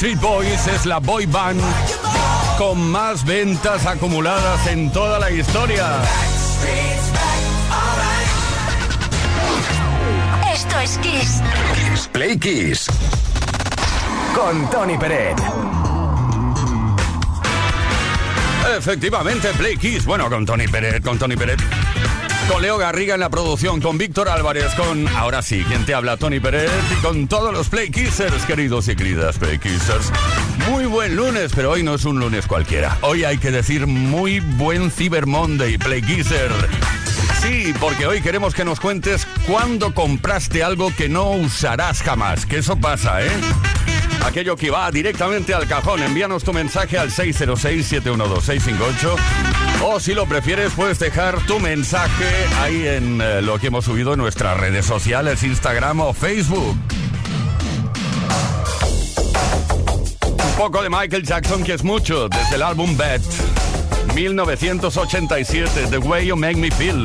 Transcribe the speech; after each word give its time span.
Backstreet 0.00 0.20
Boys 0.22 0.66
es 0.66 0.86
la 0.86 0.98
boy 0.98 1.26
band 1.26 1.60
con 2.56 2.90
más 2.90 3.22
ventas 3.22 3.84
acumuladas 3.84 4.66
en 4.66 4.90
toda 4.90 5.18
la 5.18 5.30
historia. 5.30 5.86
Esto 10.54 10.80
es 10.80 10.96
Kiss. 11.02 11.42
Kiss 11.74 12.08
Play 12.08 12.38
Kiss. 12.38 12.86
Con 14.34 14.70
Tony 14.70 14.96
Peret. 14.96 15.38
Efectivamente, 18.78 19.50
Play 19.58 19.76
Kiss. 19.76 20.06
Bueno, 20.06 20.30
con 20.30 20.46
Tony 20.46 20.66
Peret, 20.66 21.04
con 21.04 21.18
Tony 21.18 21.36
Peret. 21.36 21.60
Con 22.50 22.62
Leo 22.62 22.78
Garriga 22.78 23.14
en 23.14 23.20
la 23.20 23.30
producción, 23.30 23.80
con 23.80 23.96
Víctor 23.96 24.28
Álvarez, 24.28 24.74
con, 24.74 25.06
ahora 25.16 25.40
sí, 25.40 25.62
quien 25.68 25.86
te 25.86 25.94
habla, 25.94 26.16
Tony 26.16 26.40
Peret, 26.40 26.68
y 26.90 26.94
con 27.00 27.28
todos 27.28 27.52
los 27.52 27.68
Play 27.68 27.90
Kissers, 27.90 28.44
queridos 28.44 28.88
y 28.88 28.96
queridas 28.96 29.38
Play 29.38 29.58
Kissers. 29.58 30.10
Muy 30.68 30.86
buen 30.86 31.14
lunes, 31.14 31.52
pero 31.54 31.70
hoy 31.70 31.84
no 31.84 31.94
es 31.94 32.04
un 32.04 32.18
lunes 32.18 32.48
cualquiera. 32.48 32.98
Hoy 33.02 33.22
hay 33.22 33.38
que 33.38 33.52
decir 33.52 33.86
muy 33.86 34.40
buen 34.40 34.90
Cyber 34.90 35.26
Monday, 35.26 35.78
Play 35.78 36.02
Kisser. 36.02 36.50
Sí, 37.40 37.72
porque 37.78 38.06
hoy 38.08 38.20
queremos 38.20 38.52
que 38.52 38.64
nos 38.64 38.80
cuentes 38.80 39.28
cuándo 39.46 39.94
compraste 39.94 40.64
algo 40.64 40.92
que 40.96 41.08
no 41.08 41.30
usarás 41.30 42.02
jamás, 42.02 42.46
que 42.46 42.58
eso 42.58 42.76
pasa, 42.76 43.24
¿eh? 43.24 43.30
Aquello 44.24 44.56
que 44.56 44.70
va 44.70 44.90
directamente 44.90 45.54
al 45.54 45.66
cajón. 45.66 46.02
Envíanos 46.02 46.44
tu 46.44 46.52
mensaje 46.52 46.98
al 46.98 47.10
606-712-658. 47.10 49.16
O 49.82 49.98
si 49.98 50.12
lo 50.14 50.26
prefieres, 50.26 50.72
puedes 50.74 50.98
dejar 50.98 51.40
tu 51.46 51.58
mensaje 51.58 52.26
ahí 52.60 52.86
en 52.86 53.18
eh, 53.20 53.42
lo 53.42 53.58
que 53.58 53.68
hemos 53.68 53.86
subido 53.86 54.12
en 54.12 54.18
nuestras 54.18 54.58
redes 54.58 54.84
sociales, 54.84 55.42
Instagram 55.42 56.00
o 56.00 56.12
Facebook. 56.12 56.76
Un 60.22 60.56
poco 60.56 60.82
de 60.82 60.90
Michael 60.90 61.22
Jackson, 61.22 61.64
que 61.64 61.72
es 61.72 61.82
mucho, 61.82 62.28
desde 62.28 62.56
el 62.56 62.62
álbum 62.62 62.94
Bet. 62.96 63.22
1987, 64.14 65.86
The 65.88 65.98
Way 65.98 66.26
You 66.26 66.36
Make 66.36 66.56
Me 66.56 66.70
Feel. 66.70 67.04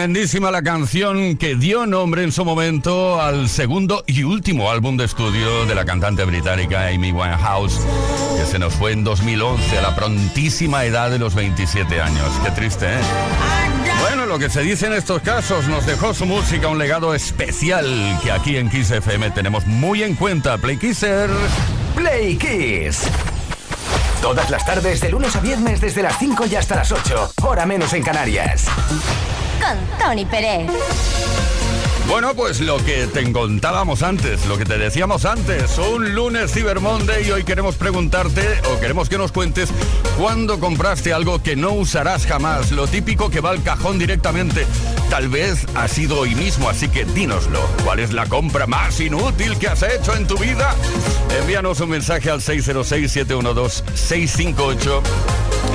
Tremendísima 0.00 0.50
la 0.50 0.62
canción 0.62 1.36
que 1.36 1.56
dio 1.56 1.84
nombre 1.84 2.22
en 2.22 2.32
su 2.32 2.42
momento 2.42 3.20
al 3.20 3.50
segundo 3.50 4.02
y 4.06 4.22
último 4.22 4.70
álbum 4.70 4.96
de 4.96 5.04
estudio 5.04 5.66
de 5.66 5.74
la 5.74 5.84
cantante 5.84 6.24
británica 6.24 6.86
Amy 6.86 7.12
Winehouse, 7.12 7.78
que 8.38 8.46
se 8.46 8.58
nos 8.58 8.72
fue 8.72 8.92
en 8.92 9.04
2011 9.04 9.76
a 9.76 9.82
la 9.82 9.94
prontísima 9.94 10.86
edad 10.86 11.10
de 11.10 11.18
los 11.18 11.34
27 11.34 12.00
años. 12.00 12.32
Qué 12.42 12.50
triste, 12.52 12.86
¿eh? 12.86 13.00
Bueno, 14.00 14.24
lo 14.24 14.38
que 14.38 14.48
se 14.48 14.62
dice 14.62 14.86
en 14.86 14.94
estos 14.94 15.20
casos, 15.20 15.68
nos 15.68 15.84
dejó 15.84 16.14
su 16.14 16.24
música 16.24 16.68
un 16.68 16.78
legado 16.78 17.14
especial 17.14 18.18
que 18.22 18.32
aquí 18.32 18.56
en 18.56 18.70
Kiss 18.70 18.90
FM 18.92 19.32
tenemos 19.32 19.66
muy 19.66 20.02
en 20.02 20.14
cuenta. 20.14 20.56
Play 20.56 20.78
Kisser. 20.78 21.28
Play 21.94 22.38
Kiss. 22.38 23.02
Todas 24.22 24.48
las 24.48 24.64
tardes, 24.64 25.02
de 25.02 25.10
lunes 25.10 25.36
a 25.36 25.40
viernes, 25.40 25.82
desde 25.82 26.02
las 26.02 26.18
5 26.18 26.46
y 26.50 26.56
hasta 26.56 26.76
las 26.76 26.90
8, 26.90 27.32
hora 27.42 27.66
menos 27.66 27.92
en 27.92 28.02
Canarias. 28.02 28.64
Con 29.60 29.98
Tony 29.98 30.24
Pérez. 30.24 30.70
Bueno, 32.10 32.34
pues 32.34 32.60
lo 32.60 32.76
que 32.78 33.06
te 33.06 33.30
contábamos 33.30 34.02
antes, 34.02 34.44
lo 34.46 34.58
que 34.58 34.64
te 34.64 34.78
decíamos 34.78 35.24
antes, 35.24 35.78
un 35.78 36.12
lunes 36.12 36.52
Cyber 36.52 36.80
y 37.24 37.30
hoy 37.30 37.44
queremos 37.44 37.76
preguntarte 37.76 38.42
o 38.68 38.80
queremos 38.80 39.08
que 39.08 39.16
nos 39.16 39.30
cuentes 39.30 39.68
cuándo 40.18 40.58
compraste 40.58 41.12
algo 41.12 41.40
que 41.40 41.54
no 41.54 41.70
usarás 41.70 42.26
jamás, 42.26 42.72
lo 42.72 42.88
típico 42.88 43.30
que 43.30 43.40
va 43.40 43.50
al 43.50 43.62
cajón 43.62 44.00
directamente. 44.00 44.66
Tal 45.08 45.28
vez 45.28 45.64
ha 45.76 45.86
sido 45.86 46.18
hoy 46.18 46.34
mismo, 46.34 46.68
así 46.68 46.88
que 46.88 47.04
dínoslo. 47.04 47.60
¿Cuál 47.84 48.00
es 48.00 48.12
la 48.12 48.26
compra 48.26 48.66
más 48.66 48.98
inútil 49.00 49.56
que 49.56 49.68
has 49.68 49.84
hecho 49.84 50.16
en 50.16 50.26
tu 50.26 50.36
vida? 50.36 50.74
Envíanos 51.40 51.78
un 51.80 51.90
mensaje 51.90 52.28
al 52.28 52.40
606-712-658 52.40 55.00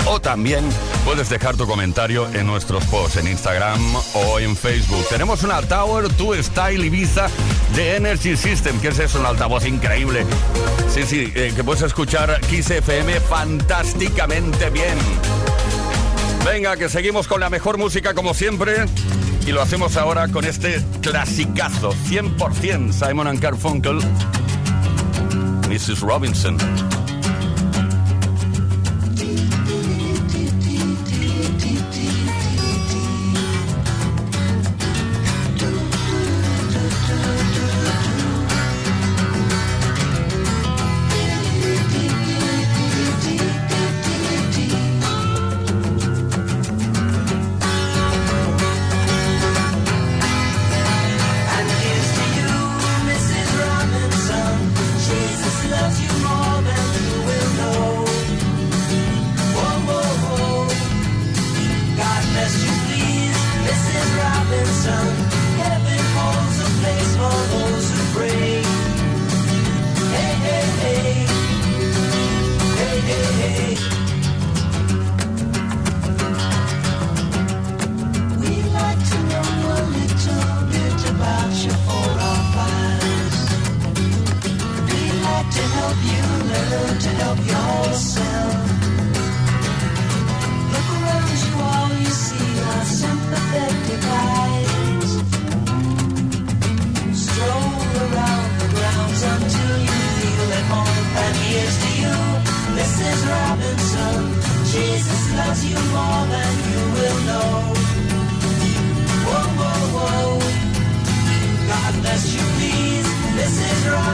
O 0.08 0.20
también 0.20 0.65
puedes 1.06 1.30
dejar 1.30 1.56
tu 1.56 1.65
comentario 1.65 2.27
en 2.34 2.46
nuestros 2.46 2.84
posts 2.86 3.18
en 3.18 3.27
Instagram 3.27 3.80
o 4.13 4.39
en 4.39 4.58
Facebook. 4.58 5.06
Tenemos 5.10 5.44
una 5.44 5.62
Tower 5.62 6.10
2 6.25 6.46
Style 6.46 6.86
Ibiza 6.86 7.27
de 7.75 7.98
Energy 7.98 8.36
System. 8.36 8.79
que 8.79 8.88
es 8.88 9.00
eso? 9.00 9.20
Un 9.20 9.27
altavoz 9.27 9.65
increíble. 9.65 10.25
Sí, 10.91 11.03
sí, 11.03 11.32
eh, 11.36 11.53
que 11.55 11.63
puedes 11.63 11.84
escuchar 11.84 12.39
Kiss 12.50 12.72
FM 12.72 13.20
fantásticamente 13.20 14.70
bien. 14.72 14.98
Venga, 16.44 16.77
que 16.77 16.89
seguimos 16.89 17.27
con 17.27 17.41
la 17.41 17.50
mejor 17.50 17.77
música 17.77 18.15
como 18.15 18.34
siempre. 18.34 18.86
Y 19.46 19.51
lo 19.51 19.62
hacemos 19.62 19.98
ahora 19.98 20.27
con 20.27 20.46
este 20.46 20.84
clasicazo, 21.01 21.94
100% 22.10 22.91
Simon 22.91 23.27
and 23.27 23.39
Garfunkel, 23.39 24.00
Mrs. 25.70 26.00
Robinson. 26.00 26.58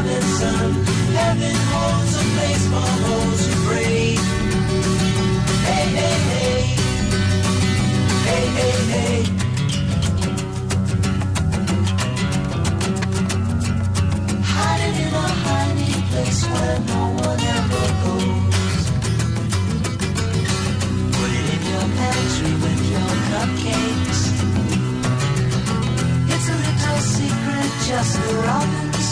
Mrs. 0.03 0.41
Robinson. 0.41 0.85
Heaven 1.13 1.55
holds 1.71 2.13
a 2.15 2.23
place 2.33 2.65
for 2.71 2.89
those 3.05 3.41
who 3.47 3.53
pray. 3.67 4.15
Hey, 5.67 5.85
hey, 5.97 6.17
hey. 6.31 6.61
Hey, 8.27 8.45
hey, 8.57 8.77
hey. 8.93 9.19
Hiding 14.53 14.95
in 15.05 15.13
a 15.13 15.27
hiding 15.43 16.01
place 16.09 16.41
where 16.51 16.79
no 16.91 17.01
one 17.27 17.41
ever 17.57 17.85
goes. 18.03 18.83
Put 21.15 21.31
it 21.39 21.47
in 21.55 21.61
your 21.71 21.87
pantry 21.97 22.53
with 22.63 22.81
your 22.93 23.11
cupcakes. 23.29 24.21
It's 26.33 26.47
a 26.49 26.55
little 26.65 27.01
secret, 27.15 27.69
just 27.87 28.13
the 28.15 28.33
Robinsons 28.47 28.90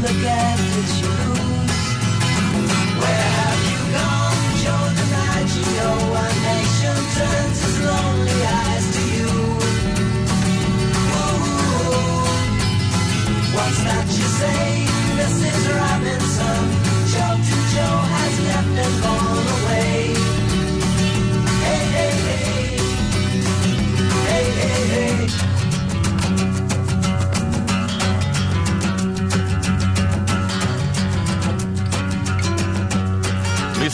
look 0.00 0.24
at 0.24 0.58
it, 0.60 1.02
you 1.02 1.17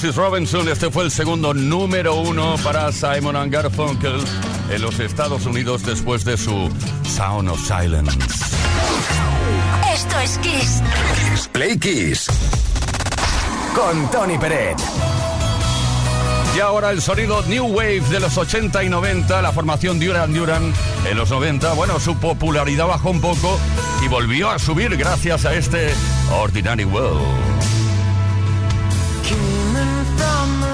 Mrs. 0.05 0.17
Robinson, 0.17 0.69
este 0.69 0.91
fue 0.91 1.05
el 1.05 1.11
segundo 1.11 1.55
número 1.55 2.17
uno 2.17 2.57
para 2.63 2.93
Simon 2.93 3.37
and 3.37 3.51
Garfunkel 3.51 4.21
en 4.69 4.83
los 4.83 5.01
Estados 5.01 5.47
Unidos 5.47 5.83
después 5.83 6.27
de 6.27 6.37
su 6.37 6.71
Sound 7.09 7.49
of 7.49 7.59
Silence. 7.67 8.54
Esto 9.95 10.19
es 10.19 10.39
Kiss. 10.39 10.83
Play 11.53 11.79
Kiss. 11.79 12.27
Con 13.77 14.11
Tony 14.11 14.37
Peret. 14.39 14.77
Y 16.57 16.61
ahora 16.61 16.91
el 16.91 17.01
sonido 17.01 17.43
New 17.43 17.67
Wave 17.67 18.01
de 18.01 18.19
los 18.19 18.37
80 18.37 18.83
y 18.83 18.89
90, 18.89 19.41
la 19.41 19.53
formación 19.53 20.01
Duran 20.01 20.35
Duran 20.35 20.73
en 21.09 21.17
los 21.17 21.31
90. 21.31 21.75
Bueno, 21.75 22.01
su 22.01 22.17
popularidad 22.17 22.89
bajó 22.89 23.11
un 23.11 23.21
poco 23.21 23.61
y 24.05 24.09
volvió 24.09 24.51
a 24.51 24.59
subir 24.59 24.97
gracias 24.97 25.45
a 25.45 25.55
este 25.55 25.93
Ordinary 26.33 26.85
World. 26.85 27.23
Coming 29.29 30.05
from 30.17 30.65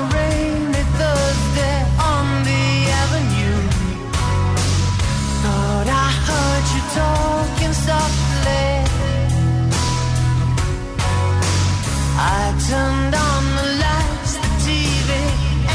I 12.23 12.53
turned 12.69 13.15
on 13.15 13.43
the 13.57 13.67
lights, 13.81 14.35
the 14.37 14.51
TV, 14.65 15.11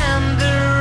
and 0.08 0.40
the 0.40 0.75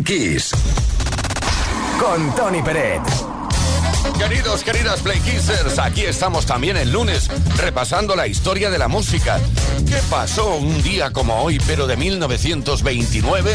Play. 0.00 0.38
Con 2.00 2.34
Tony 2.34 2.62
Peret. 2.62 3.02
Queridos, 4.18 4.62
queridas 4.62 5.00
Play 5.00 5.20
Kissers, 5.20 5.78
aquí 5.78 6.02
estamos 6.02 6.46
también 6.46 6.78
el 6.78 6.90
lunes 6.90 7.28
repasando 7.58 8.16
la 8.16 8.26
historia 8.26 8.70
de 8.70 8.78
la 8.78 8.88
música. 8.88 9.38
¿Qué 9.86 9.98
pasó 10.08 10.54
un 10.54 10.82
día 10.82 11.12
como 11.12 11.42
hoy, 11.42 11.60
pero 11.66 11.86
de 11.86 11.98
1929? 11.98 13.52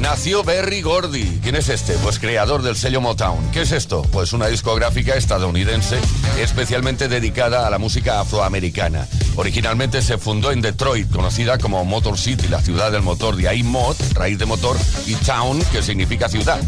Nació 0.00 0.44
Berry 0.44 0.82
Gordy. 0.82 1.40
¿Quién 1.42 1.56
es 1.56 1.70
este? 1.70 1.94
Pues 1.94 2.18
creador 2.18 2.60
del 2.60 2.76
sello 2.76 3.00
Motown. 3.00 3.50
¿Qué 3.52 3.62
es 3.62 3.72
esto? 3.72 4.02
Pues 4.12 4.34
una 4.34 4.48
discográfica 4.48 5.14
estadounidense 5.14 5.98
especialmente 6.38 7.08
dedicada 7.08 7.66
a 7.66 7.70
la 7.70 7.78
música 7.78 8.20
afroamericana. 8.20 9.08
Originalmente 9.36 10.00
se 10.00 10.16
fundó 10.16 10.50
en 10.50 10.62
Detroit, 10.62 11.10
conocida 11.10 11.58
como 11.58 11.84
Motor 11.84 12.18
City, 12.18 12.48
la 12.48 12.62
ciudad 12.62 12.90
del 12.90 13.02
motor. 13.02 13.36
De 13.36 13.48
ahí 13.48 13.62
mod, 13.62 13.94
raíz 14.14 14.38
de 14.38 14.46
motor, 14.46 14.76
y 15.06 15.14
town, 15.16 15.62
que 15.72 15.82
significa 15.82 16.28
ciudad. 16.28 16.58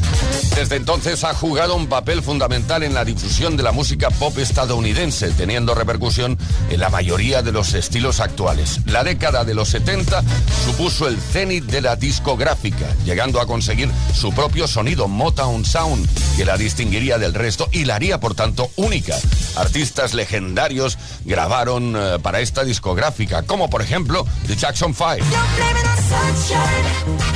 Desde 0.54 0.76
entonces 0.76 1.24
ha 1.24 1.32
jugado 1.34 1.74
un 1.76 1.86
papel 1.86 2.22
fundamental 2.22 2.82
en 2.82 2.92
la 2.92 3.04
difusión 3.04 3.56
de 3.56 3.62
la 3.62 3.72
música 3.72 4.10
pop 4.10 4.36
estadounidense, 4.38 5.30
teniendo 5.30 5.74
repercusión 5.74 6.36
en 6.68 6.80
la 6.80 6.90
mayoría 6.90 7.42
de 7.42 7.52
los 7.52 7.72
estilos 7.72 8.20
actuales. 8.20 8.80
La 8.86 9.02
década 9.02 9.44
de 9.44 9.54
los 9.54 9.68
70 9.68 10.22
supuso 10.66 11.08
el 11.08 11.18
cenit 11.18 11.64
de 11.64 11.80
la 11.80 11.96
discográfica, 11.96 12.86
llegando 13.04 13.40
a 13.40 13.46
conseguir 13.46 13.90
su 14.14 14.32
propio 14.32 14.66
sonido 14.68 15.08
Motown 15.08 15.64
Sound, 15.64 16.06
que 16.36 16.44
la 16.44 16.58
distinguiría 16.58 17.18
del 17.18 17.34
resto 17.34 17.68
y 17.72 17.86
la 17.86 17.96
haría, 17.96 18.20
por 18.20 18.34
tanto, 18.34 18.70
única. 18.76 19.16
Artistas 19.56 20.12
legendarios 20.12 20.98
grabaron 21.24 21.94
eh, 21.96 22.18
para 22.22 22.40
esta 22.40 22.57
discográfica, 22.64 23.42
como 23.42 23.68
por 23.68 23.82
ejemplo 23.82 24.26
The 24.46 24.56
Jackson 24.56 24.94
5. 24.94 25.24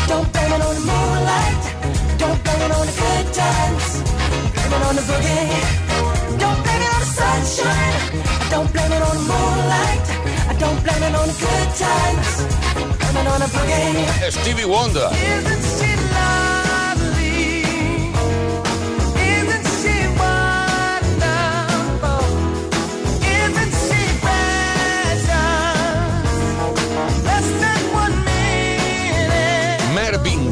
Don't 0.09 0.33
blame 0.33 0.53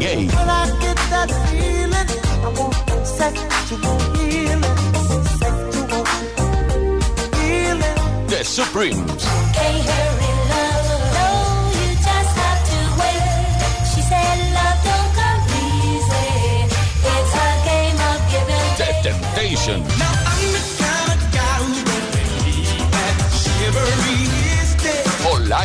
Marvin 0.00 0.28
When 0.28 0.48
I 0.48 0.64
get 0.80 0.96
that 1.12 1.30
feeling, 1.50 2.08
I 2.40 2.48
want 2.58 3.06
sexual 3.06 3.98
healing. 4.16 4.62
Sexual 5.42 6.04
healing. 7.36 7.96
The 8.28 8.40
Supremes. 8.44 9.22
Can't 9.56 9.84
hurry 9.90 10.32
love, 10.52 10.88
no, 11.16 11.28
you 11.76 11.88
just 12.08 12.32
have 12.42 12.62
to 12.70 12.78
wait. 13.00 13.24
She 13.92 14.00
said 14.00 14.36
love 14.56 14.78
don't 14.88 15.10
come 15.20 15.44
easy. 15.68 16.28
It's 17.12 17.34
a 17.36 17.48
game 17.68 18.00
of 18.08 18.18
give 18.30 18.48
and 18.56 18.68
The 18.78 19.12
take. 19.84 19.99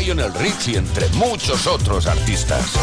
Lionel 0.06 0.32
Richie, 0.36 0.78
entre 0.78 1.10
muchos 1.10 1.65
otros 1.65 2.06
artistas. 2.06 2.74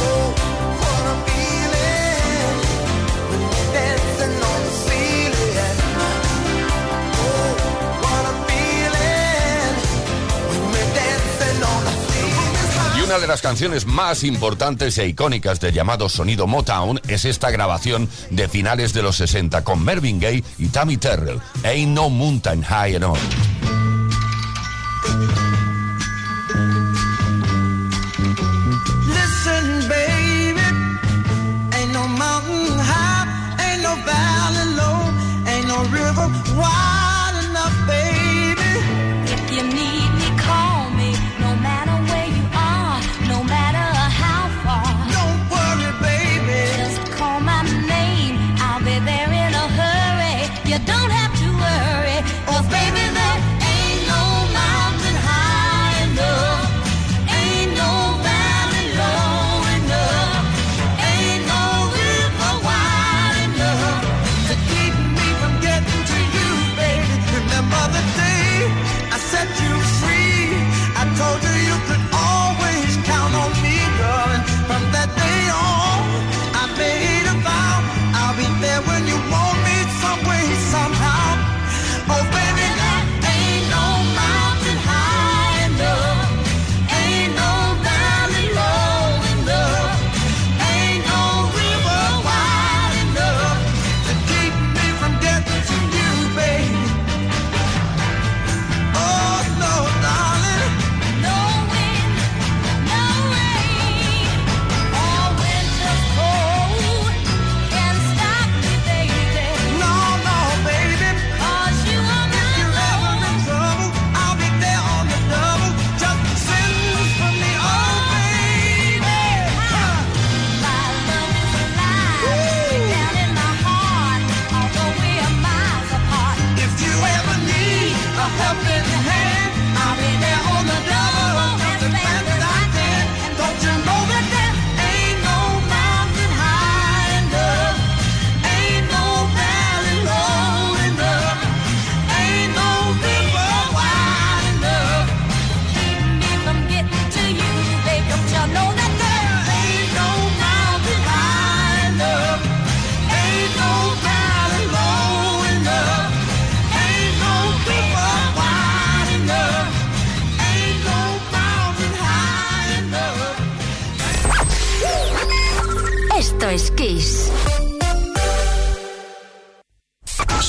una 13.04 13.18
de 13.20 13.26
las 13.26 13.42
canciones 13.42 13.86
más 13.86 14.24
importantes 14.24 14.96
e 14.96 15.06
icónicas 15.06 15.60
del 15.60 15.74
llamado 15.74 16.08
sonido 16.08 16.46
Motown 16.46 16.98
es 17.06 17.26
esta 17.26 17.50
grabación 17.50 18.08
de 18.30 18.48
finales 18.48 18.94
de 18.94 19.02
los 19.02 19.16
60 19.16 19.62
con 19.62 19.84
Mervyn 19.84 20.18
Gaye 20.18 20.42
y 20.58 20.68
Tammy 20.68 20.96
Terrell, 20.96 21.40
Ain't 21.62 21.94
No 21.94 22.08
Mountain 22.08 22.62
High 22.62 22.94
Enough. 22.94 23.51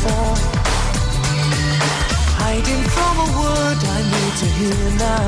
before. 0.00 0.36
Hiding 2.40 2.84
from 2.94 3.14
a 3.26 3.28
word 3.40 3.80
I 3.96 4.00
need 4.12 4.34
to 4.42 4.46
hear 4.58 4.82
now. 4.96 5.26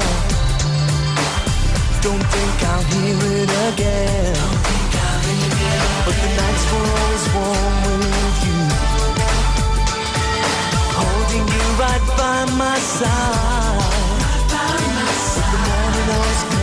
Don't 2.01 2.25
think 2.35 2.55
I'll 2.73 2.87
hear 2.93 3.19
it 3.41 3.51
again. 3.69 4.37
But 6.05 6.17
the 6.23 6.31
nights 6.41 6.65
were 6.71 6.89
always 7.01 7.27
warm 7.35 8.01
with 8.01 8.39
you. 8.47 8.61
Holding 11.01 11.47
you 11.55 11.65
right 11.83 12.05
by 12.17 12.39
my 12.57 12.79
side. 12.79 14.23
But 15.35 15.47
the 15.53 15.61
morning 15.69 16.09
always 16.17 16.62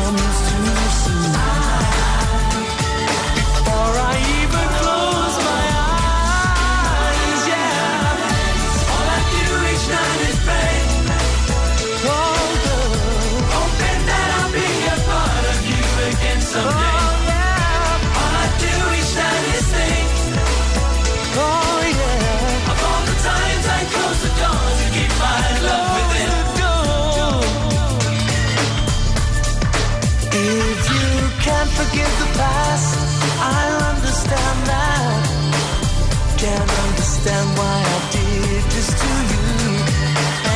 understand 37.30 37.58
why 37.58 37.78
I 37.86 38.00
did 38.12 38.64
this 38.74 38.90
to 39.02 39.12
you. 39.32 39.46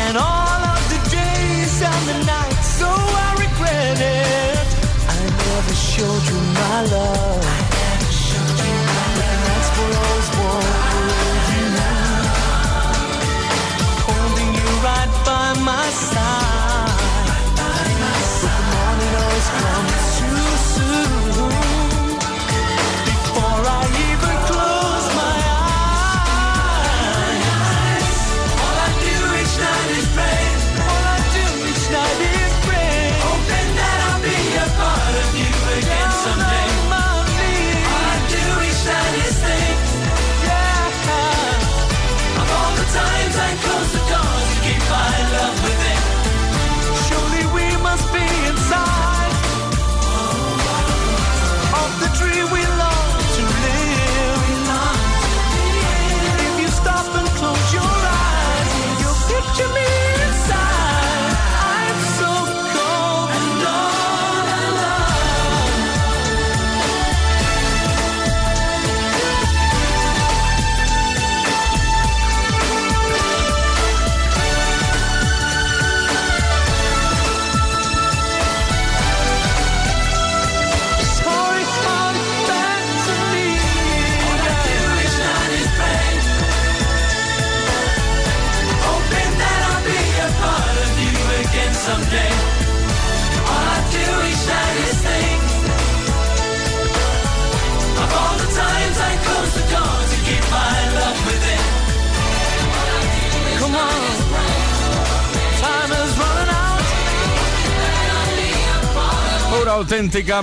And 0.05 0.17
all 0.17 0.61
of 0.73 0.81
the 0.89 0.99
days 1.09 1.81
and 1.81 2.03
the 2.09 2.17
nights, 2.25 2.67
so 2.79 2.87
I 2.87 3.29
regret 3.45 3.99
it. 3.99 4.67
I 5.07 5.19
never 5.45 5.73
showed 5.73 6.23
you 6.29 6.39
my 6.61 6.77
love. 6.95 7.45
I 7.45 7.59
never 7.77 8.11
showed 8.11 8.57
you 8.65 8.73
my 8.89 9.05
love. 9.19 9.33
And 9.33 9.41
that's 9.47 9.69
what 9.77 9.91
I 9.95 10.13
Holding 14.05 14.51
you 14.59 14.69
right 14.87 15.11
by 15.25 15.53
my 15.61 15.89
side. 15.89 16.02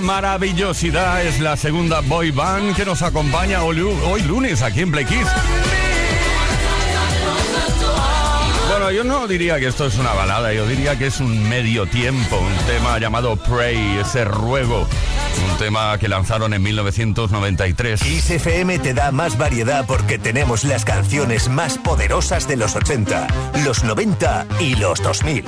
maravillosidad. 0.01 1.23
Es 1.23 1.39
la 1.39 1.55
segunda 1.55 2.01
boy 2.01 2.31
band 2.31 2.75
que 2.75 2.83
nos 2.83 3.01
acompaña 3.01 3.63
hoy, 3.63 4.21
lunes 4.21 4.61
aquí 4.61 4.81
en 4.81 4.91
Play 4.91 5.05
Bueno, 8.67 8.91
yo 8.91 9.05
no 9.05 9.27
diría 9.27 9.59
que 9.59 9.67
esto 9.67 9.85
es 9.85 9.97
una 9.97 10.11
balada, 10.11 10.51
yo 10.51 10.65
diría 10.65 10.97
que 10.97 11.07
es 11.07 11.21
un 11.21 11.47
medio 11.47 11.85
tiempo, 11.85 12.37
un 12.37 12.65
tema 12.65 12.99
llamado 12.99 13.37
Pray, 13.37 13.99
ese 13.99 14.25
ruego 14.25 14.85
un 15.49 15.57
tema 15.57 15.97
que 15.97 16.09
lanzaron 16.09 16.53
en 16.53 16.61
1993. 16.61 18.01
y 18.05 18.19
XFM 18.19 18.79
te 18.79 18.93
da 18.93 19.11
más 19.11 19.37
variedad 19.37 19.85
porque 19.87 20.19
tenemos 20.19 20.65
las 20.65 20.83
canciones 20.83 21.47
más 21.47 21.77
poderosas 21.77 22.47
de 22.47 22.57
los 22.57 22.75
80, 22.75 23.27
los 23.63 23.85
90 23.85 24.47
y 24.59 24.75
los 24.75 25.01
2000. 25.01 25.45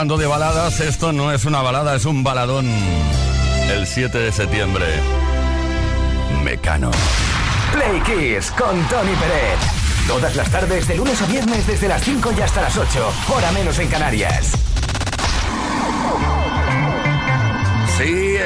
hablando 0.00 0.16
de 0.16 0.26
baladas, 0.26 0.80
esto 0.80 1.12
no 1.12 1.30
es 1.30 1.44
una 1.44 1.60
balada, 1.60 1.94
es 1.94 2.06
un 2.06 2.24
baladón. 2.24 2.66
El 3.70 3.86
7 3.86 4.16
de 4.16 4.32
septiembre. 4.32 4.86
Mecano. 6.42 6.90
Play 7.70 8.00
Kiss 8.00 8.50
con 8.52 8.82
Tony 8.88 9.12
Pérez. 9.12 9.60
Todas 10.08 10.34
las 10.36 10.50
tardes, 10.50 10.88
de 10.88 10.96
lunes 10.96 11.20
a 11.20 11.26
viernes, 11.26 11.66
desde 11.66 11.86
las 11.86 12.02
5 12.02 12.32
y 12.34 12.40
hasta 12.40 12.62
las 12.62 12.78
8, 12.78 13.12
hora 13.28 13.52
menos 13.52 13.78
en 13.78 13.88
Canarias. 13.88 14.59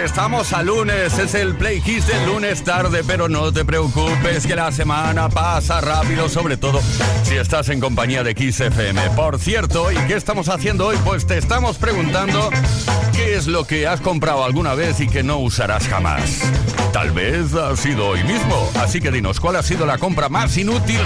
Estamos 0.04 0.52
a 0.52 0.62
lunes, 0.62 1.18
es 1.18 1.34
el 1.34 1.56
Play 1.56 1.80
Kiss 1.80 2.06
del 2.06 2.26
lunes 2.26 2.62
tarde, 2.62 3.02
pero 3.06 3.28
no 3.28 3.52
te 3.52 3.64
preocupes 3.64 4.46
que 4.46 4.54
la 4.54 4.70
semana 4.70 5.30
pasa 5.30 5.80
rápido, 5.80 6.28
sobre 6.28 6.58
todo 6.58 6.80
si 7.22 7.36
estás 7.36 7.70
en 7.70 7.80
compañía 7.80 8.22
de 8.22 8.34
Kiss 8.34 8.60
FM. 8.60 9.00
Por 9.16 9.38
cierto, 9.38 9.90
¿y 9.90 9.96
qué 10.06 10.14
estamos 10.14 10.48
haciendo 10.48 10.88
hoy? 10.88 10.98
Pues 11.04 11.26
te 11.26 11.38
estamos 11.38 11.78
preguntando 11.78 12.50
qué 13.14 13.36
es 13.36 13.46
lo 13.46 13.66
que 13.66 13.86
has 13.86 14.00
comprado 14.02 14.44
alguna 14.44 14.74
vez 14.74 15.00
y 15.00 15.08
que 15.08 15.22
no 15.22 15.38
usarás 15.38 15.88
jamás. 15.88 16.42
Tal 16.94 17.10
vez 17.10 17.52
ha 17.54 17.76
sido 17.76 18.06
hoy 18.06 18.22
mismo, 18.22 18.70
así 18.76 19.00
que 19.00 19.10
dinos 19.10 19.40
cuál 19.40 19.56
ha 19.56 19.64
sido 19.64 19.84
la 19.84 19.98
compra 19.98 20.28
más 20.28 20.56
inútil 20.56 21.00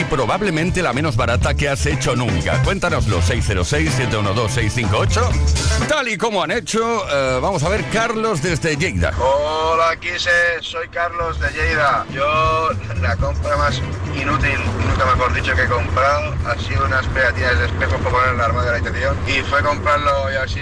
y 0.00 0.04
probablemente 0.04 0.80
la 0.80 0.92
menos 0.92 1.16
barata 1.16 1.54
que 1.54 1.68
has 1.68 1.84
hecho 1.86 2.14
nunca. 2.14 2.62
Cuéntanoslo 2.62 3.20
606-712-658. 3.22 5.88
Tal 5.88 6.06
y 6.06 6.16
como 6.16 6.40
han 6.40 6.52
hecho, 6.52 7.04
eh, 7.10 7.40
vamos 7.42 7.64
a 7.64 7.68
ver 7.68 7.84
Carlos 7.92 8.42
desde 8.42 8.76
Lleida. 8.76 9.12
Hola, 9.18 9.96
Kise, 9.96 10.30
soy 10.60 10.86
Carlos 10.86 11.40
de 11.40 11.50
Lleida. 11.50 12.06
Yo 12.12 12.70
la 13.02 13.16
compra 13.16 13.56
más 13.56 13.82
inútil, 14.14 14.60
nunca 14.88 15.04
mejor 15.04 15.34
dicho, 15.34 15.52
que 15.56 15.64
he 15.64 15.68
comprado 15.68 16.32
ha 16.46 16.56
sido 16.60 16.86
unas 16.86 17.04
pegatinas 17.08 17.58
de 17.58 17.66
espejo 17.66 17.98
para 17.98 18.10
poner 18.10 18.28
en 18.28 18.36
el 18.36 18.40
armario 18.40 18.70
de 18.70 18.72
la 18.80 18.86
habitación. 18.86 19.16
Y 19.26 19.42
fue 19.42 19.64
comprarlo 19.64 20.32
y 20.32 20.36
así 20.36 20.60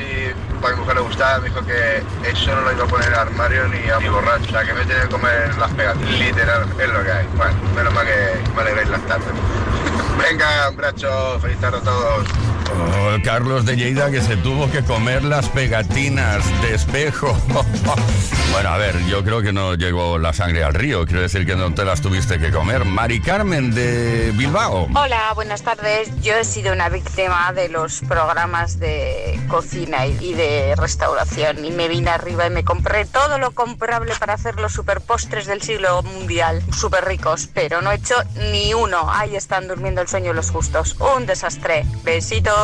para 0.61 0.75
que 0.75 0.81
mujer 0.81 0.97
le 0.97 1.03
gustaba, 1.03 1.39
me 1.41 1.49
dijo 1.49 1.65
que 1.67 2.03
eso 2.29 2.55
no 2.55 2.61
lo 2.63 2.73
iba 2.73 2.85
a 2.85 2.87
poner 2.87 3.09
en 3.09 3.13
el 3.13 3.19
armario 3.19 3.69
ni 3.69 3.91
a 3.91 4.01
mi 4.01 4.09
borracho. 4.09 4.46
O 4.47 4.51
sea, 4.51 4.65
que 4.65 4.73
me 4.75 4.85
tenido 4.85 5.03
que 5.03 5.09
comer 5.09 5.57
las 5.59 5.73
pegatinas. 5.73 6.19
Literal, 6.19 6.67
es 6.79 6.89
lo 6.89 7.03
que 7.03 7.13
hay. 7.13 7.27
Bueno, 7.37 7.55
menos 7.75 7.95
mal 7.95 8.07
que 8.07 8.53
me 8.55 8.63
alegréis 8.63 8.89
las 8.89 9.07
tardes. 9.07 9.27
Venga, 10.19 10.71
un 10.71 10.77
brazo, 10.77 11.39
feliz 11.41 11.59
tarde 11.59 11.79
a 11.79 11.83
todos. 11.83 12.27
Oh, 12.73 13.17
Carlos 13.23 13.65
de 13.65 13.77
Lleida 13.77 14.11
que 14.11 14.21
se 14.21 14.37
tuvo 14.37 14.71
que 14.71 14.83
comer 14.83 15.25
las 15.25 15.49
pegatinas 15.49 16.45
de 16.63 16.75
espejo. 16.75 17.33
bueno, 18.53 18.69
a 18.69 18.77
ver, 18.77 18.99
yo 19.07 19.25
creo 19.25 19.43
que 19.43 19.53
no 19.53 19.75
llegó 19.75 20.19
la 20.19 20.33
sangre 20.33 20.65
al 20.65 20.75
río, 20.75 21.07
quiero 21.07 21.23
decir 21.23 21.47
que 21.47 21.57
no 21.57 21.73
te 21.75 21.85
las 21.85 22.01
tuviste 22.01 22.39
que 22.39 22.51
comer. 22.51 22.85
Mari 22.85 23.21
Carmen 23.21 23.75
de 23.75 24.33
Bilbao. 24.35 24.89
Hola, 24.95 25.33
buenas 25.35 25.63
tardes. 25.63 26.11
Yo 26.23 26.35
he 26.35 26.45
sido 26.45 26.73
una 26.73 26.89
víctima 26.89 27.53
de 27.53 27.69
los 27.69 28.01
programas 28.01 28.79
de 28.79 29.41
cocina 29.49 30.07
y 30.07 30.35
de 30.35 30.75
restauración 30.77 31.65
y 31.65 31.71
me 31.71 31.89
vine 31.89 32.11
arriba 32.11 32.47
y 32.47 32.51
me 32.51 32.65
compré 32.65 33.05
todo 33.05 33.39
lo 33.39 33.53
comprable 33.53 34.15
para 34.19 34.35
hacer 34.35 34.57
los 34.57 34.73
super 34.73 35.01
postres 35.01 35.47
del 35.47 35.63
siglo 35.63 36.03
mundial, 36.03 36.63
súper 36.73 37.05
ricos, 37.05 37.49
pero 37.53 37.83
no 37.83 37.93
he 37.93 37.97
hecho 37.97 38.17
ni 38.51 38.75
uno. 38.75 39.11
Ahí 39.11 39.37
están 39.37 39.69
durmiendo 39.69 40.01
el 40.01 40.09
sueño 40.09 40.33
los 40.33 40.51
justos. 40.51 40.97
Un 41.17 41.27
desastre. 41.27 41.85
Besitos. 42.05 42.56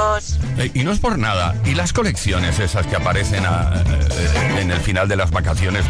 Eh, 0.58 0.70
y 0.74 0.84
no 0.84 0.92
es 0.92 0.98
por 0.98 1.18
nada. 1.18 1.54
¿Y 1.64 1.74
las 1.74 1.92
colecciones 1.92 2.58
esas 2.58 2.86
que 2.86 2.96
aparecen 2.96 3.44
a- 3.46 3.82
eh, 3.86 4.60
en 4.60 4.70
el 4.70 4.80
final 4.80 5.08
de 5.08 5.16
las 5.16 5.30
vacaciones 5.30 5.84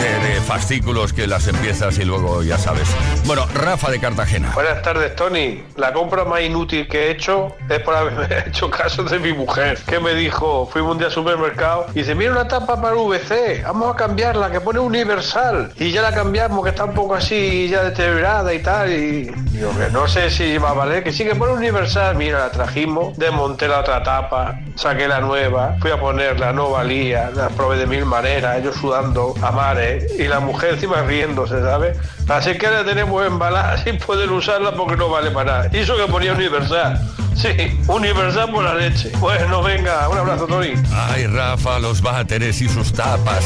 de, 0.00 0.28
de 0.34 0.40
fascículos 0.42 1.12
que 1.12 1.26
las 1.26 1.46
empiezas 1.48 1.98
y 1.98 2.04
luego 2.04 2.42
ya 2.42 2.58
sabes? 2.58 2.88
Bueno, 3.24 3.46
Rafa 3.54 3.90
de 3.90 3.98
Cartagena. 4.00 4.50
Buenas 4.54 4.82
tardes, 4.82 5.14
Tony. 5.16 5.62
La 5.76 5.92
compra 5.92 6.24
más 6.24 6.42
inútil 6.42 6.88
que 6.88 7.06
he 7.06 7.10
hecho 7.12 7.54
es 7.68 7.80
por 7.80 7.94
haberme 7.94 8.26
hecho 8.46 8.70
caso 8.70 9.02
de 9.04 9.18
mi 9.18 9.32
mujer, 9.32 9.78
que 9.86 9.98
me 9.98 10.14
dijo, 10.14 10.68
fuimos 10.70 10.92
un 10.92 10.98
día 10.98 11.06
al 11.08 11.12
supermercado 11.12 11.86
y 11.94 12.00
dice, 12.00 12.14
mira 12.14 12.32
una 12.32 12.48
tapa 12.48 12.80
para 12.80 12.94
VC, 12.96 13.62
vamos 13.64 13.94
a 13.94 13.96
cambiarla, 13.96 14.50
que 14.50 14.60
pone 14.60 14.78
universal. 14.78 15.72
Y 15.78 15.90
ya 15.90 16.02
la 16.02 16.12
cambiamos, 16.12 16.62
que 16.64 16.70
está 16.70 16.84
un 16.84 16.94
poco 16.94 17.14
así 17.14 17.68
ya 17.68 17.82
deteriorada 17.82 18.52
y 18.52 18.58
tal. 18.62 18.90
Y 18.92 19.22
digo, 19.52 19.72
que 19.76 19.90
no 19.92 20.06
sé 20.06 20.30
si 20.30 20.58
va 20.58 20.70
a 20.70 20.74
valer, 20.74 21.02
que 21.02 21.12
sí 21.12 21.24
que 21.24 21.34
pone 21.34 21.52
universal. 21.54 22.16
Mira, 22.16 22.40
la 22.40 22.50
trajimos, 22.50 23.09
desmonté 23.16 23.68
la 23.68 23.80
otra 23.80 24.02
tapa, 24.02 24.60
saqué 24.74 25.08
la 25.08 25.20
nueva, 25.20 25.76
fui 25.80 25.90
a 25.90 26.00
ponerla, 26.00 26.52
no 26.52 26.70
valía, 26.70 27.30
la 27.30 27.48
probé 27.48 27.78
de 27.78 27.86
mil 27.86 28.04
maneras, 28.04 28.58
ellos 28.58 28.76
sudando 28.76 29.34
a 29.42 29.50
mares 29.50 30.12
y 30.18 30.28
la 30.28 30.40
mujer 30.40 30.74
encima 30.74 31.02
riéndose, 31.02 31.60
¿sabes? 31.60 31.96
Así 32.30 32.56
que 32.56 32.70
la 32.70 32.84
tenemos 32.84 33.26
embalada 33.26 33.82
sin 33.82 33.98
poder 33.98 34.30
usarla 34.30 34.70
porque 34.70 34.96
no 34.96 35.08
vale 35.08 35.32
para 35.32 35.52
nada. 35.52 35.70
Y 35.72 35.78
eso 35.78 35.96
que 35.96 36.04
ponía 36.04 36.32
universal. 36.32 37.00
Sí, 37.34 37.48
universal 37.88 38.50
por 38.52 38.62
la 38.62 38.74
leche. 38.74 39.10
Bueno, 39.18 39.62
venga, 39.62 40.08
un 40.08 40.18
abrazo, 40.18 40.46
Tony. 40.46 40.74
Ay, 40.92 41.26
Rafa, 41.26 41.80
los 41.80 42.00
váteres 42.02 42.60
y 42.60 42.68
sus 42.68 42.92
tapas. 42.92 43.44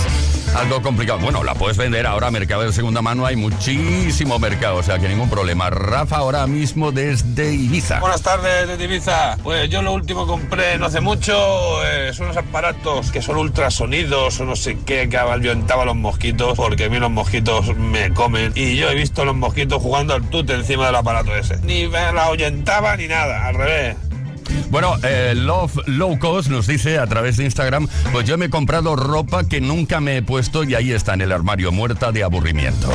Algo 0.55 0.83
complicado. 0.83 1.19
Bueno, 1.19 1.43
la 1.43 1.55
puedes 1.55 1.77
vender 1.77 2.07
ahora, 2.07 2.31
mercado 2.31 2.63
de 2.63 2.73
segunda 2.73 3.03
mano, 3.03 3.27
hay 3.27 3.35
muchísimo 3.35 4.39
mercado, 4.39 4.77
o 4.77 4.83
sea 4.85 5.01
que 5.01 5.09
ningún 5.09 5.29
problema. 5.29 5.69
Rafa 5.69 6.19
ahora 6.19 6.47
mismo 6.47 6.93
desde 6.93 7.53
Ibiza. 7.53 7.99
Buenas 7.99 8.23
tardes, 8.23 8.79
de 8.79 8.85
Ibiza. 8.85 9.37
Pues 9.43 9.69
yo 9.69 9.83
lo 9.83 9.93
último 9.93 10.29
compré 10.29 10.79
no 10.79 10.87
hace 10.87 11.01
mucho, 11.01 11.35
eh, 11.85 12.13
son 12.13 12.27
unos 12.27 12.37
aparatos 12.37 13.11
que 13.11 13.21
son 13.21 13.37
ultrasonidos 13.37 14.39
o 14.39 14.45
no 14.45 14.55
sé 14.55 14.79
qué, 14.87 15.09
que 15.09 15.19
ahuyentaba 15.19 15.85
los 15.85 15.97
mosquitos, 15.97 16.57
porque 16.57 16.85
a 16.85 16.89
mí 16.89 17.01
los 17.01 17.11
mosquitos 17.11 17.77
me 17.77 18.13
comen. 18.15 18.53
Y 18.55 18.74
yo 18.77 18.91
he 18.91 18.95
visto 18.95 19.25
los 19.25 19.37
mosquitos 19.37 19.83
jugando 19.83 20.15
al 20.15 20.23
tute 20.29 20.55
encima 20.55 20.87
del 20.87 20.97
aparato 20.97 21.35
ese. 21.35 21.59
Ni 21.59 21.87
me 21.89 22.13
la 22.13 22.25
ahuyentaba 22.25 22.97
ni 22.97 23.09
nada, 23.09 23.47
al 23.47 23.55
revés. 23.55 23.97
Bueno, 24.71 24.97
eh, 25.03 25.35
Love 25.37 25.87
Low 25.87 26.19
nos 26.49 26.67
dice 26.67 26.99
a 26.99 27.07
través 27.07 27.37
de 27.37 27.45
Instagram, 27.45 27.89
pues 28.13 28.27
yo 28.27 28.37
me 28.37 28.47
he 28.47 28.51
comprado 28.51 28.97
ropa 28.97 29.45
que 29.45 29.61
nunca 29.61 30.01
me 30.01 30.17
he 30.17 30.23
puesto 30.23 30.65
y 30.65 30.75
ahí 30.75 30.93
está 30.93 31.15
en 31.15 31.21
el 31.21 31.33
armario 31.33 31.71
muerta 31.71 32.13
de 32.13 32.25
aburrimiento. 32.25 32.91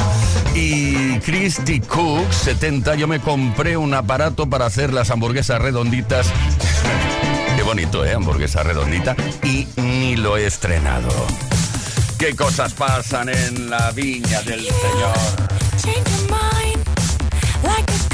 Y 0.56 1.20
Christy 1.20 1.80
Cook 1.80 2.32
70, 2.32 2.96
yo 2.96 3.08
me 3.08 3.20
compré 3.20 3.78
un 3.78 3.94
aparato 3.94 4.50
para 4.50 4.66
hacer 4.66 4.94
las 4.94 5.10
hamburguesas 5.10 5.62
redonditas. 5.62 6.32
Qué 7.56 7.64
bonito, 7.64 8.06
¿eh? 8.06 8.14
Hamburguesa 8.14 8.64
redondita. 8.64 9.16
Y 9.44 9.68
ni 9.78 10.16
lo 10.16 10.38
he 10.38 10.46
estrenado. 10.46 11.10
¿Qué 12.18 12.36
cosas 12.36 12.74
pasan 12.74 13.30
en 13.30 13.70
la 13.70 13.92
viña 13.92 14.42
del 14.42 14.62
Señor? 14.62 15.59
Change 15.82 16.10
your 16.10 16.30
mind. 16.30 16.86
Like 17.64 17.90
a 17.90 18.09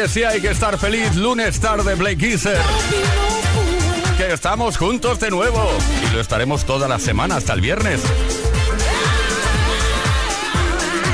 que 0.00 0.08
sí 0.08 0.24
hay 0.24 0.40
que 0.40 0.50
estar 0.50 0.78
feliz. 0.78 1.14
Lunes 1.14 1.60
tarde, 1.60 1.94
Blake 1.94 2.16
Kisser. 2.16 2.56
Que 4.16 4.32
estamos 4.32 4.78
juntos 4.78 5.20
de 5.20 5.30
nuevo. 5.30 5.70
Y 6.08 6.14
lo 6.14 6.20
estaremos 6.22 6.64
toda 6.64 6.88
la 6.88 6.98
semana 6.98 7.36
hasta 7.36 7.52
el 7.52 7.60
viernes. 7.60 8.00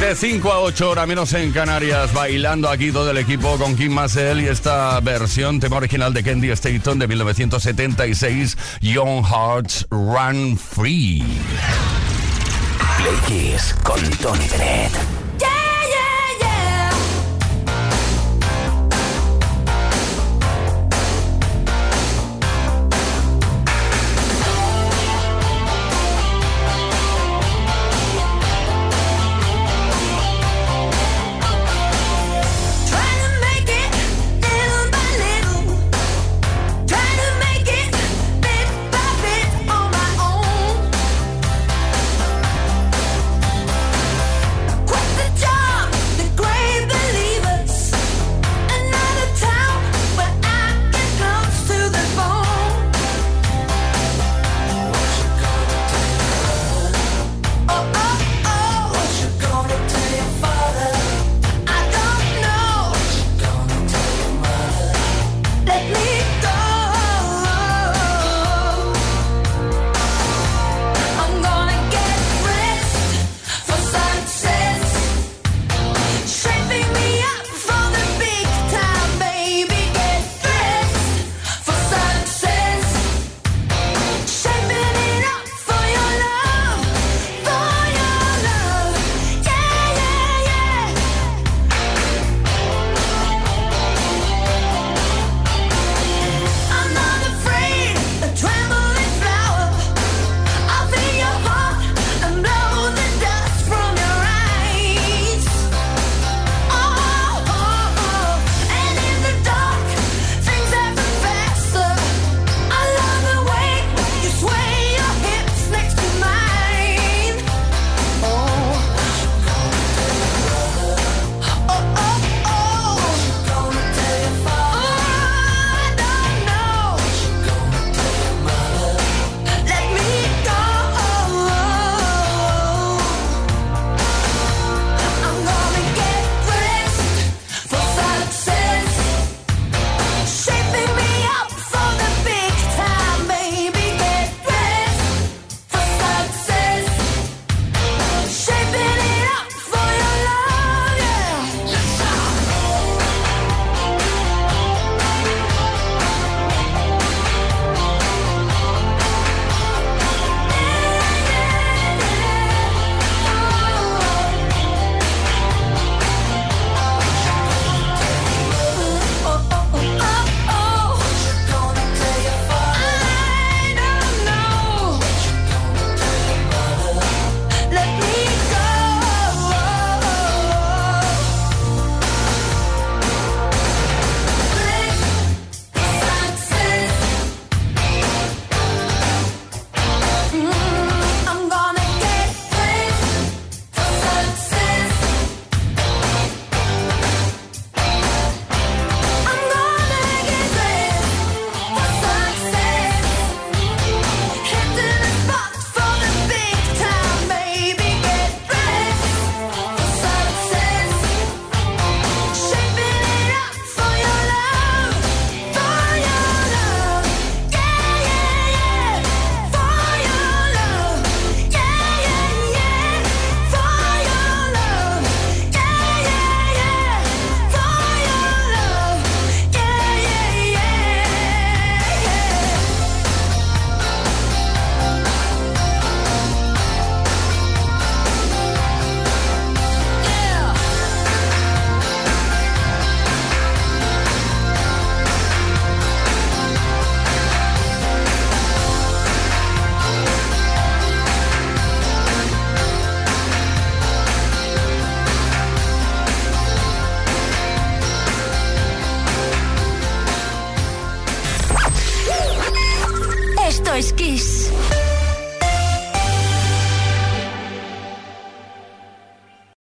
De 0.00 0.14
5 0.14 0.52
a 0.52 0.60
8 0.60 0.90
horas 0.90 1.08
menos 1.08 1.32
en 1.32 1.50
Canarias, 1.50 2.12
bailando 2.12 2.68
aquí 2.68 2.92
todo 2.92 3.10
el 3.10 3.18
equipo 3.18 3.56
con 3.56 3.74
Kim 3.74 3.92
Massel 3.92 4.40
y 4.40 4.46
esta 4.46 5.00
versión, 5.00 5.58
tema 5.58 5.78
original 5.78 6.14
de 6.14 6.22
Candy 6.22 6.50
Staton 6.50 7.00
de 7.00 7.08
1976, 7.08 8.56
Young 8.82 9.24
Hearts 9.24 9.86
Run 9.90 10.56
Free. 10.56 11.24
Play 12.98 13.16
Kiss 13.26 13.74
con 13.82 14.00
Tony 14.18 14.46
Dredd. 14.46 15.15